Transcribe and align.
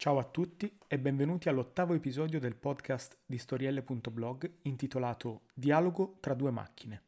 Ciao 0.00 0.18
a 0.18 0.22
tutti 0.22 0.78
e 0.86 0.96
benvenuti 0.96 1.48
all'ottavo 1.48 1.92
episodio 1.92 2.38
del 2.38 2.54
podcast 2.54 3.18
di 3.26 3.36
storielle.blog 3.36 4.58
intitolato 4.62 5.46
Dialogo 5.52 6.18
tra 6.20 6.34
due 6.34 6.52
macchine. 6.52 7.02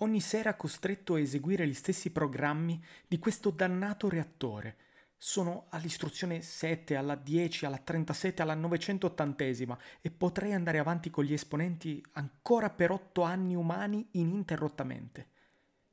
Ogni 0.00 0.20
sera 0.20 0.56
costretto 0.56 1.14
a 1.14 1.20
eseguire 1.20 1.68
gli 1.68 1.72
stessi 1.72 2.10
programmi 2.10 2.82
di 3.06 3.20
questo 3.20 3.50
dannato 3.50 4.08
reattore. 4.08 4.76
Sono 5.16 5.66
all'istruzione 5.68 6.42
7, 6.42 6.96
alla 6.96 7.14
10, 7.14 7.64
alla 7.64 7.78
37, 7.78 8.42
alla 8.42 8.54
980 8.56 9.78
e 10.00 10.10
potrei 10.10 10.52
andare 10.52 10.80
avanti 10.80 11.10
con 11.10 11.22
gli 11.22 11.32
esponenti 11.32 12.04
ancora 12.14 12.70
per 12.70 12.90
otto 12.90 13.22
anni 13.22 13.54
umani 13.54 14.04
ininterrottamente. 14.14 15.28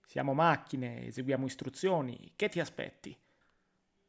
Siamo 0.04 0.34
macchine, 0.34 1.06
eseguiamo 1.06 1.46
istruzioni, 1.46 2.34
che 2.36 2.50
ti 2.50 2.60
aspetti? 2.60 3.16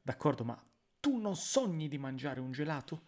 D'accordo, 0.04 0.44
ma 0.44 0.62
tu 1.00 1.16
non 1.16 1.34
sogni 1.34 1.88
di 1.88 1.96
mangiare 1.96 2.38
un 2.38 2.52
gelato? 2.52 3.06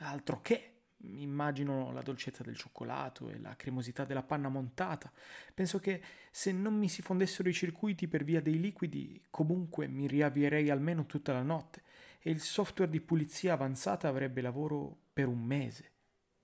Altro 0.00 0.42
che! 0.42 0.68
Immagino 1.04 1.90
la 1.90 2.02
dolcezza 2.02 2.44
del 2.44 2.54
cioccolato 2.54 3.30
e 3.30 3.38
la 3.40 3.56
cremosità 3.56 4.04
della 4.04 4.22
panna 4.22 4.50
montata. 4.50 5.10
Penso 5.54 5.78
che 5.78 6.02
se 6.30 6.52
non 6.52 6.74
mi 6.74 6.90
si 6.90 7.00
fondessero 7.00 7.48
i 7.48 7.54
circuiti 7.54 8.08
per 8.08 8.24
via 8.24 8.42
dei 8.42 8.60
liquidi, 8.60 9.24
comunque 9.30 9.88
mi 9.88 10.06
riavvierei 10.06 10.68
almeno 10.68 11.06
tutta 11.06 11.32
la 11.32 11.42
notte 11.42 11.82
e 12.20 12.30
il 12.30 12.40
software 12.40 12.90
di 12.90 13.00
pulizia 13.00 13.54
avanzata 13.54 14.06
avrebbe 14.06 14.42
lavoro 14.42 14.94
per 15.14 15.28
un 15.28 15.42
mese. 15.42 15.92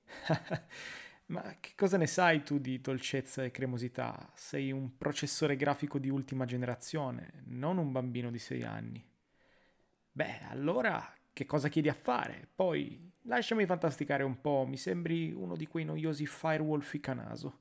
Ma 1.26 1.58
che 1.60 1.72
cosa 1.76 1.98
ne 1.98 2.06
sai 2.06 2.42
tu 2.42 2.58
di 2.58 2.80
dolcezza 2.80 3.44
e 3.44 3.50
cremosità? 3.50 4.32
Sei 4.34 4.72
un 4.72 4.96
processore 4.96 5.56
grafico 5.56 5.98
di 5.98 6.08
ultima 6.08 6.46
generazione, 6.46 7.42
non 7.48 7.76
un 7.76 7.92
bambino 7.92 8.30
di 8.30 8.38
sei 8.38 8.62
anni. 8.64 9.06
Beh, 10.18 10.40
allora 10.48 11.14
che 11.32 11.46
cosa 11.46 11.68
chiedi 11.68 11.88
a 11.88 11.94
fare? 11.94 12.48
Poi 12.52 13.08
lasciami 13.26 13.64
fantasticare 13.66 14.24
un 14.24 14.40
po', 14.40 14.66
mi 14.66 14.76
sembri 14.76 15.30
uno 15.30 15.54
di 15.54 15.68
quei 15.68 15.84
noiosi 15.84 16.26
firewall 16.26 16.80
ficanaso. 16.80 17.60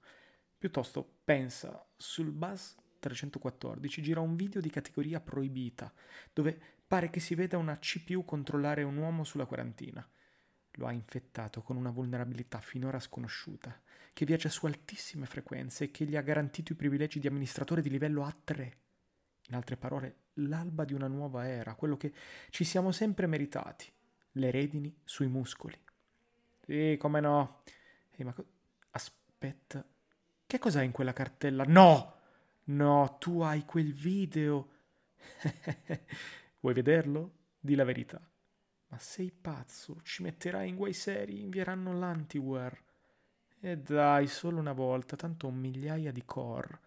Piuttosto 0.58 1.20
pensa, 1.24 1.88
sul 1.96 2.32
Buzz 2.32 2.74
314 2.98 4.02
gira 4.02 4.22
un 4.22 4.36
video 4.36 4.60
di 4.60 4.72
categoria 4.72 5.20
proibita, 5.20 5.94
dove 6.34 6.60
pare 6.88 7.12
che 7.12 7.20
si 7.20 7.36
veda 7.36 7.60
una 7.60 7.78
CPU 7.78 8.26
controllare 8.26 8.82
un 8.82 8.98
uomo 8.98 9.24
sulla 9.24 9.46
quarantina. 9.46 10.04
Lo 10.78 10.88
ha 10.88 10.92
infettato 10.92 11.62
con 11.62 11.78
una 11.78 11.92
vulnerabilità 11.92 12.60
finora 12.60 13.00
sconosciuta, 13.00 13.80
che 14.14 14.26
viaggia 14.26 14.50
su 14.50 14.66
altissime 14.66 15.28
frequenze 15.28 15.84
e 15.84 15.92
che 15.92 16.06
gli 16.06 16.16
ha 16.16 16.22
garantito 16.22 16.72
i 16.74 16.76
privilegi 16.76 17.20
di 17.20 17.28
amministratore 17.28 17.84
di 17.84 17.92
livello 17.92 18.26
A3. 18.26 18.87
In 19.48 19.56
altre 19.56 19.78
parole, 19.78 20.16
l'alba 20.34 20.84
di 20.84 20.94
una 20.94 21.08
nuova 21.08 21.48
era, 21.48 21.76
quello 21.76 21.98
che 21.98 22.14
ci 22.50 22.64
siamo 22.64 22.92
sempre 22.92 23.28
meritati, 23.28 23.92
le 24.34 24.52
redini 24.52 24.94
sui 25.04 25.28
muscoli. 25.28 25.80
Sì, 26.66 26.98
come 27.00 27.20
no. 27.22 27.62
Ehi, 28.12 28.26
ma 28.26 28.34
co- 28.34 28.46
aspetta, 28.92 29.86
che 30.46 30.60
cos'hai 30.60 30.86
in 30.86 30.92
quella 30.92 31.14
cartella? 31.14 31.64
No! 31.66 32.16
No, 32.66 33.16
tu 33.20 33.40
hai 33.42 33.64
quel 33.64 33.94
video. 33.94 34.72
Vuoi 36.60 36.74
vederlo? 36.74 37.36
Di 37.60 37.76
la 37.76 37.86
verità. 37.86 38.20
Ma 38.90 38.98
sei 38.98 39.32
pazzo, 39.32 40.02
ci 40.04 40.22
metterai 40.24 40.70
in 40.70 40.76
guai 40.76 40.94
seri, 40.94 41.40
invieranno 41.40 41.98
l'antiware. 41.98 42.84
E 43.60 43.78
dai, 43.78 44.28
solo 44.28 44.60
una 44.60 44.74
volta, 44.74 45.16
tanto 45.16 45.50
migliaia 45.50 46.12
di 46.12 46.24
core. 46.26 46.80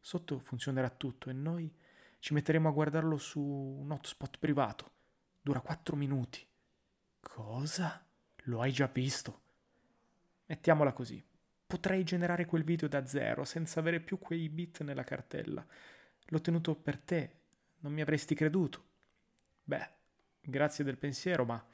Sotto 0.00 0.38
funzionerà 0.38 0.90
tutto 0.90 1.30
e 1.30 1.32
noi 1.32 1.72
ci 2.20 2.34
metteremo 2.34 2.68
a 2.68 2.72
guardarlo 2.72 3.16
su 3.16 3.40
un 3.40 3.90
hotspot 3.90 4.38
privato. 4.38 4.92
Dura 5.40 5.60
quattro 5.60 5.96
minuti. 5.96 6.46
Cosa? 7.18 8.06
Lo 8.44 8.60
hai 8.60 8.72
già 8.72 8.86
visto? 8.86 9.40
Mettiamola 10.46 10.92
così. 10.92 11.22
Potrei 11.66 12.04
generare 12.04 12.44
quel 12.44 12.62
video 12.62 12.88
da 12.88 13.06
zero 13.06 13.44
senza 13.44 13.80
avere 13.80 14.00
più 14.00 14.18
quei 14.18 14.48
bit 14.50 14.82
nella 14.82 15.02
cartella. 15.02 15.66
L'ho 16.26 16.40
tenuto 16.40 16.74
per 16.74 16.98
te. 16.98 17.38
Non 17.78 17.92
mi 17.92 18.02
avresti 18.02 18.34
creduto. 18.34 18.84
Beh, 19.64 19.88
grazie 20.42 20.84
del 20.84 20.98
pensiero, 20.98 21.44
ma 21.46 21.64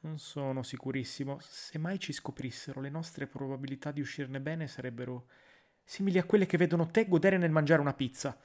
non 0.00 0.18
sono 0.18 0.64
sicurissimo. 0.64 1.38
Se 1.40 1.78
mai 1.78 2.00
ci 2.00 2.12
scoprissero, 2.12 2.80
le 2.80 2.90
nostre 2.90 3.28
probabilità 3.28 3.92
di 3.92 4.00
uscirne 4.00 4.40
bene 4.40 4.66
sarebbero 4.66 5.28
simili 5.84 6.18
a 6.18 6.24
quelle 6.24 6.46
che 6.46 6.56
vedono 6.56 6.86
te 6.88 7.06
godere 7.06 7.38
nel 7.38 7.50
mangiare 7.52 7.80
una 7.80 7.94
pizza. 7.94 8.36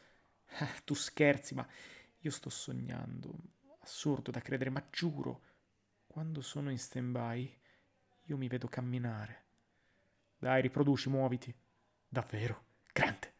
Eh, 0.58 0.84
tu 0.86 0.94
scherzi, 0.94 1.54
ma 1.54 1.68
io 2.20 2.32
sto 2.32 2.50
sognando. 2.50 3.34
Assurdo 3.80 4.32
da 4.32 4.40
credere, 4.40 4.70
ma 4.70 4.86
giuro, 4.90 5.42
quando 6.08 6.42
sono 6.42 6.72
in 6.72 6.80
stand-by, 6.80 7.60
io 8.24 8.38
mi 8.38 8.48
vedo 8.48 8.68
camminare. 8.68 9.44
Dai, 10.38 10.62
riproduci, 10.62 11.10
muoviti. 11.10 11.54
Davvero? 12.08 12.64
Grande. 12.94 13.34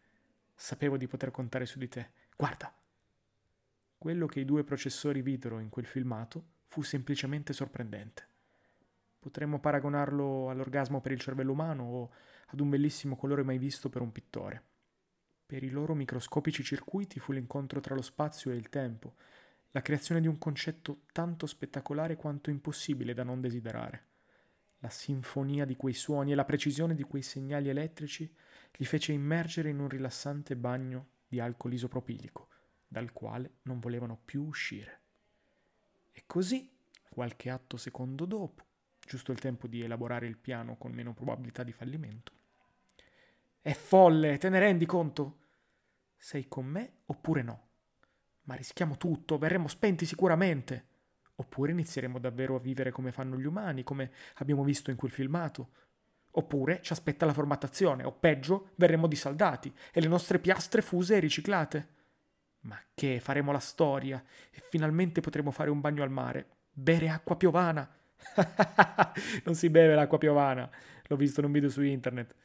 Sapevo 0.54 0.98
di 0.98 1.08
poter 1.08 1.32
contare 1.32 1.66
su 1.66 1.80
di 1.80 1.88
te. 1.88 2.12
Guarda. 2.36 2.74
Quello 3.98 4.28
che 4.28 4.42
i 4.42 4.46
due 4.46 4.64
processori 4.64 5.22
videro 5.22 5.60
in 5.60 5.70
quel 5.70 5.86
filmato 5.86 6.46
fu 6.66 6.82
semplicemente 6.82 7.54
sorprendente. 7.54 8.28
Potremmo 9.20 9.60
paragonarlo 9.60 10.50
all'orgasmo 10.50 11.02
per 11.02 11.14
il 11.14 11.20
cervello 11.20 11.54
umano 11.54 11.84
o 11.84 12.12
ad 12.48 12.60
un 12.60 12.70
bellissimo 12.70 13.16
colore 13.16 13.42
mai 13.42 13.58
visto 13.58 13.90
per 13.90 14.02
un 14.02 14.12
pittore. 14.12 14.64
Per 15.48 15.62
i 15.62 15.70
loro 15.70 15.94
microscopici 15.94 16.64
circuiti 16.64 17.20
fu 17.20 17.32
l'incontro 17.32 17.80
tra 17.80 17.94
lo 17.94 18.02
spazio 18.02 18.52
e 18.52 18.56
il 18.56 18.70
tempo, 18.70 19.14
la 19.72 19.82
creazione 19.82 20.20
di 20.20 20.28
un 20.28 20.40
concetto 20.40 21.02
tanto 21.12 21.46
spettacolare 21.46 22.16
quanto 22.16 22.50
impossibile 22.50 23.14
da 23.14 23.24
non 23.24 23.42
desiderare. 23.42 24.06
La 24.80 24.90
sinfonia 24.90 25.66
di 25.66 25.76
quei 25.76 25.94
suoni 25.94 26.32
e 26.32 26.36
la 26.36 26.46
precisione 26.46 26.96
di 26.96 27.04
quei 27.04 27.22
segnali 27.22 27.70
elettrici 27.70 28.34
li 28.72 28.86
fece 28.86 29.12
immergere 29.12 29.70
in 29.70 29.80
un 29.80 29.88
rilassante 29.88 30.56
bagno 30.56 31.10
di 31.28 31.40
alcol 31.40 31.74
isopropilico, 31.74 32.48
dal 32.88 33.12
quale 33.12 33.58
non 33.64 33.80
volevano 33.80 34.20
più 34.24 34.44
uscire. 34.44 35.02
E 36.12 36.24
così, 36.26 36.72
qualche 37.10 37.50
atto 37.52 37.78
secondo 37.78 38.26
dopo, 38.26 38.66
giusto 39.00 39.32
il 39.32 39.40
tempo 39.40 39.68
di 39.68 39.82
elaborare 39.82 40.26
il 40.26 40.38
piano 40.38 40.76
con 40.76 40.92
meno 40.92 41.14
probabilità 41.14 41.64
di 41.64 41.72
fallimento, 41.72 42.32
è 43.66 43.74
folle, 43.74 44.38
te 44.38 44.48
ne 44.50 44.60
rendi 44.60 44.86
conto? 44.86 45.40
Sei 46.16 46.48
con 46.48 46.68
me 46.68 46.98
oppure 47.06 47.42
no? 47.42 47.70
Ma 48.44 48.54
rischiamo 48.54 48.96
tutto, 48.96 49.40
verremo 49.40 49.68
spenti 49.68 50.06
sicuramente. 50.06 50.86
Oppure 51.38 51.72
inizieremo 51.72 52.20
davvero 52.20 52.58
a 52.58 52.60
vivere 52.60 52.92
come 52.92 53.12
fanno 53.12 53.40
gli 53.40 53.46
umani, 53.48 53.84
come 53.84 54.12
abbiamo 54.36 54.64
visto 54.64 54.92
in 54.92 54.98
quel 54.98 55.10
filmato. 55.10 55.70
Oppure 56.30 56.80
ci 56.84 56.94
aspetta 56.94 57.26
la 57.26 57.34
formattazione, 57.34 58.04
o 58.04 58.12
peggio, 58.12 58.70
verremo 58.76 59.08
disaldati 59.08 59.74
e 59.92 60.00
le 60.00 60.10
nostre 60.10 60.38
piastre 60.38 60.84
fuse 60.84 61.16
e 61.16 61.20
riciclate. 61.20 61.88
Ma 62.66 62.80
che 62.94 63.20
faremo 63.20 63.52
la 63.52 63.58
storia 63.58 64.24
e 64.52 64.62
finalmente 64.70 65.22
potremo 65.22 65.50
fare 65.50 65.72
un 65.72 65.82
bagno 65.82 66.04
al 66.04 66.12
mare, 66.12 66.50
bere 66.72 67.10
acqua 67.10 67.36
piovana. 67.36 67.92
non 69.44 69.56
si 69.56 69.72
beve 69.72 69.96
l'acqua 69.96 70.20
piovana, 70.20 70.70
l'ho 71.08 71.16
visto 71.16 71.40
in 71.40 71.48
un 71.48 71.52
video 71.52 71.72
su 71.72 71.82
internet. 71.82 72.36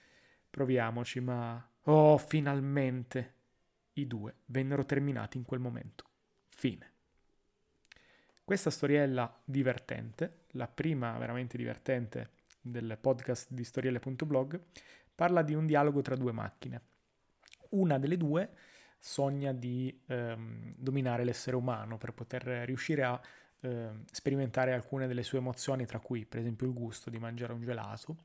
Proviamoci, 0.51 1.21
ma... 1.21 1.65
Oh, 1.85 2.19
finalmente! 2.19 3.35
I 3.95 4.07
due 4.07 4.35
vennero 4.47 4.85
terminati 4.85 5.37
in 5.37 5.45
quel 5.45 5.61
momento. 5.61 6.05
Fine. 6.49 6.93
Questa 8.45 8.71
storiella 8.71 9.41
divertente, 9.45 10.47
la 10.53 10.67
prima 10.67 11.17
veramente 11.19 11.57
divertente 11.57 12.31
del 12.61 12.99
podcast 13.01 13.47
di 13.51 13.63
storielle.blog, 13.63 14.61
parla 15.15 15.43
di 15.43 15.55
un 15.55 15.67
dialogo 15.67 16.03
tra 16.03 16.17
due 16.17 16.33
macchine. 16.33 16.83
Una 17.71 17.99
delle 17.99 18.17
due 18.17 18.51
sogna 18.99 19.53
di 19.53 20.03
ehm, 20.07 20.75
dominare 20.77 21.25
l'essere 21.25 21.57
umano 21.57 21.97
per 21.97 22.13
poter 22.13 22.43
riuscire 22.67 23.05
a 23.05 23.21
eh, 23.61 23.91
sperimentare 24.11 24.73
alcune 24.73 25.07
delle 25.07 25.23
sue 25.23 25.39
emozioni, 25.39 25.87
tra 25.87 26.01
cui 26.01 26.27
per 26.27 26.41
esempio 26.41 26.67
il 26.67 26.73
gusto 26.73 27.09
di 27.09 27.19
mangiare 27.19 27.53
un 27.53 27.63
gelato 27.63 28.17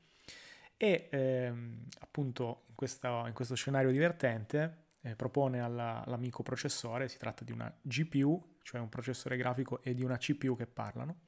e 0.76 1.08
ehm, 1.10 1.86
appunto 2.00 2.64
in, 2.68 2.74
questa, 2.74 3.24
in, 3.26 3.32
questo 3.32 3.54
scenario 3.54 3.90
divertente 3.90 4.84
eh, 5.00 5.14
propone 5.14 5.60
alla, 5.60 6.04
all'amico 6.04 6.42
processore, 6.42 7.08
si 7.08 7.18
tratta 7.18 7.44
di 7.44 7.52
una 7.52 7.72
GPU, 7.80 8.56
cioè 8.62 8.80
un 8.80 8.88
processore 8.88 9.36
grafico 9.36 9.80
e 9.82 9.94
di 9.94 10.02
una 10.02 10.16
CPU 10.16 10.56
che 10.56 10.66
parlano, 10.66 11.20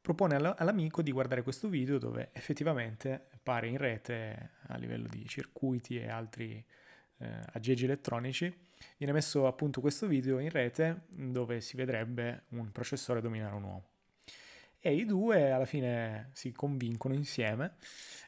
propone 0.00 0.34
all'amico 0.34 1.02
di 1.02 1.12
guardare 1.12 1.42
questo 1.42 1.68
video 1.68 1.98
dove 1.98 2.30
effettivamente 2.32 3.28
pare 3.42 3.68
in 3.68 3.76
rete 3.76 4.52
a 4.68 4.76
livello 4.76 5.06
di 5.08 5.26
circuiti 5.28 5.98
e 5.98 6.08
altri 6.08 6.64
eh, 7.18 7.40
aggeggi 7.52 7.84
elettronici, 7.84 8.52
viene 8.96 9.12
messo 9.12 9.46
appunto 9.46 9.80
questo 9.80 10.06
video 10.06 10.38
in 10.38 10.50
rete 10.50 11.02
dove 11.08 11.60
si 11.60 11.76
vedrebbe 11.76 12.44
un 12.50 12.72
processore 12.72 13.20
dominare 13.20 13.54
un 13.54 13.62
uomo. 13.62 13.88
E 14.80 14.94
i 14.94 15.04
due 15.04 15.52
alla 15.52 15.66
fine 15.66 16.30
si 16.32 16.52
convincono 16.52 17.14
insieme 17.14 17.74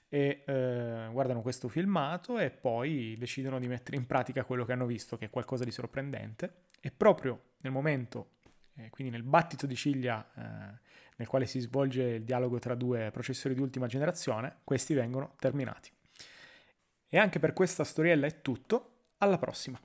e 0.09 0.43
eh, 0.47 1.09
guardano 1.11 1.41
questo 1.41 1.69
filmato 1.69 2.39
e 2.39 2.51
poi 2.51 3.17
decidono 3.19 3.59
di 3.59 3.67
mettere 3.67 3.97
in 3.97 4.07
pratica 4.07 4.45
quello 4.45 4.65
che 4.67 4.73
hanno 4.73 4.87
visto, 4.87 5.17
che 5.17 5.27
è 5.27 5.31
qualcosa 5.31 5.65
di 5.65 5.71
sorprendente. 5.71 6.65
E 6.81 6.91
proprio 6.91 7.53
nel 7.63 7.73
momento 7.73 8.33
eh, 8.75 8.91
quindi 8.91 9.13
nel 9.13 9.23
battito 9.23 9.67
di 9.67 9.77
ciglia 9.77 10.27
eh, 10.35 10.91
nel 11.17 11.29
quale 11.29 11.47
si 11.47 11.61
svolge 11.61 12.03
il 12.03 12.25
dialogo 12.25 12.59
tra 12.59 12.75
due 12.75 13.11
processori 13.13 13.55
di 13.55 13.61
ultima 13.61 13.87
generazione, 13.87 14.59
questi 14.65 14.95
vengono 14.95 15.35
terminati. 15.39 15.91
E 17.09 17.19
anche 17.19 17.39
per 17.39 17.53
questa 17.53 17.85
storiella 17.85 18.27
è 18.27 18.41
tutto, 18.41 19.11
alla 19.19 19.39
prossima! 19.39 19.81